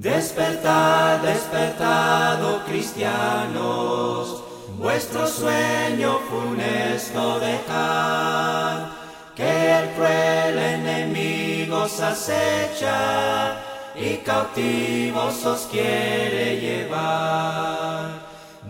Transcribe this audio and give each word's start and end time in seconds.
Despertad, 0.00 1.18
despertado 1.22 2.62
cristianos, 2.66 4.44
vuestro 4.78 5.26
sueño 5.26 6.20
funesto 6.30 7.40
dejad, 7.40 8.90
que 9.34 9.72
el 9.72 9.88
cruel 9.94 10.56
enemigo 10.56 11.82
os 11.82 11.98
acecha 11.98 13.56
y 13.96 14.18
cautivos 14.18 15.44
os 15.44 15.62
quiere 15.62 16.60
llevar. 16.60 18.20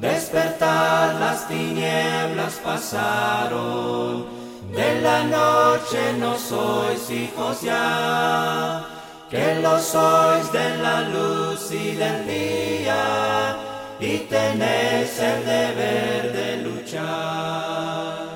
Despertad, 0.01 1.21
las 1.21 1.47
tinieblas 1.47 2.55
pasaron, 2.65 4.25
de 4.73 5.01
la 5.03 5.25
noche 5.25 6.15
no 6.19 6.39
sois 6.39 7.11
hijos 7.11 7.61
ya, 7.61 8.98
que 9.31 9.61
lo 9.63 9.79
sois 9.79 10.51
de 10.53 10.79
la 10.79 11.03
luz 11.03 11.71
y 11.71 11.95
del 11.97 12.27
día, 12.27 13.57
y 14.01 14.19
tenéis 14.31 15.19
el 15.19 15.45
deber 15.45 16.33
de 16.33 16.57
luchar. 16.59 18.29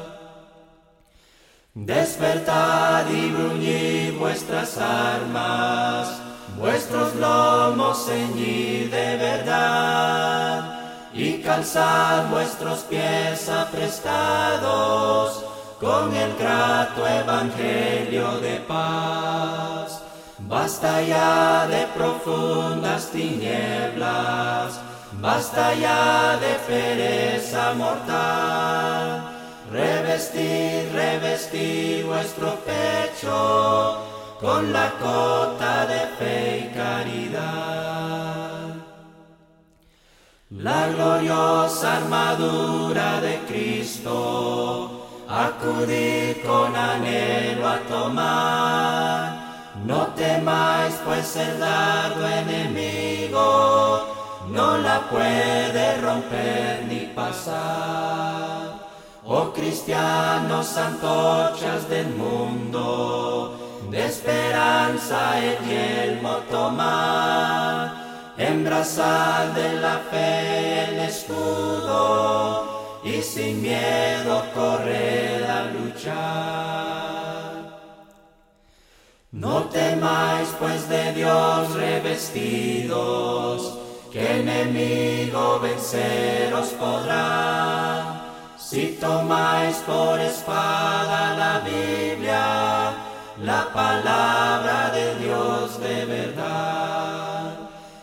Despertad 1.75 3.07
y 3.11 3.31
bruñid 3.31 4.19
vuestras 4.19 4.77
armas, 4.77 6.21
vuestros 6.59 7.15
lomos 7.17 8.07
ceñid 8.07 8.91
de 8.91 9.17
verdad 9.17 10.81
y 11.15 11.39
calzad 11.39 12.29
vuestros 12.31 12.81
pies 12.81 13.49
aprestados 13.49 15.45
con 15.81 16.15
el 16.15 16.37
grato 16.37 17.07
evangelio 17.07 18.39
de 18.41 18.57
paz. 18.69 19.82
Basta 20.49 21.01
ya 21.03 21.67
de 21.67 21.87
profundas 21.97 23.11
tinieblas, 23.11 24.81
basta 25.21 25.75
ya 25.75 26.37
de 26.37 26.55
pereza 26.67 27.75
mortal. 27.75 29.23
Revestid, 29.73 30.93
revestid 30.93 32.05
vuestro 32.05 32.59
pecho 32.67 33.99
con 34.41 34.73
la 34.73 34.91
cota 35.01 35.87
de 35.87 36.01
fe 36.19 36.59
y 36.65 36.75
caridad. 36.75 38.43
La 40.51 40.89
gloriosa 40.89 41.97
armadura 41.97 43.21
de 43.21 43.39
Cristo, 43.49 45.09
acudid 45.29 46.45
con 46.45 46.77
anhelo 46.77 47.69
a 47.69 47.79
tomar. 47.89 48.82
Temáis, 50.43 50.95
pues 51.05 51.37
el 51.37 51.61
dardo 51.61 52.27
enemigo 52.27 54.09
no 54.49 54.77
la 54.77 55.09
puede 55.09 56.01
romper 56.01 56.85
ni 56.89 57.07
pasar. 57.15 58.75
Oh 59.25 59.53
cristianos, 59.53 60.77
antorchas 60.77 61.89
del 61.89 62.09
mundo, 62.09 63.57
de 63.89 64.05
esperanza 64.05 65.39
el 65.39 65.59
yelmo 65.65 66.39
tomar 66.51 68.03
embrazar 68.37 69.55
de 69.55 69.75
la 69.75 70.01
fe 70.11 70.87
el 70.87 70.99
escudo 71.09 72.65
y 73.05 73.23
sin 73.23 73.63
miedo 73.63 74.45
correr 74.53 75.45
a 75.49 75.67
luchar. 75.67 76.92
No 79.33 79.65
temáis 79.65 80.49
pues 80.61 80.89
de 80.89 81.13
Dios 81.15 81.75
revestidos, 81.75 83.77
que 84.13 84.41
enemigo 84.41 85.59
venceros 85.59 86.69
podrá. 86.79 88.55
Si 88.57 88.99
tomáis 89.01 89.79
por 89.79 90.21
espada 90.21 91.37
la 91.37 91.61
Biblia, 91.61 92.93
la 93.43 93.73
palabra 93.73 94.93
de 94.95 95.25
Dios 95.25 95.81
de 95.81 96.05
verdad 96.05 96.93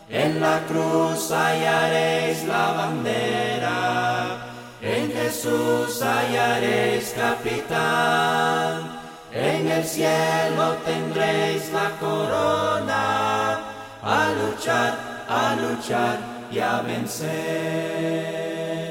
en 0.09 0.41
la 0.41 0.61
cruz 0.67 1.31
hallaréis 1.31 2.43
la 2.45 2.71
bandera, 2.71 4.37
en 4.81 5.11
Jesús 5.11 6.01
hallaréis 6.01 7.13
capitán, 7.15 8.98
en 9.31 9.67
el 9.67 9.83
cielo 9.83 10.75
tendréis 10.85 11.71
la 11.71 11.91
corona, 11.99 13.59
a 14.01 14.31
luchar, 14.33 14.97
a 15.27 15.55
luchar 15.55 16.17
y 16.51 16.57
a 16.59 16.81
vencer. 16.81 18.88